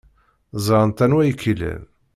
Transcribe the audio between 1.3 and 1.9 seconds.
k-ilan.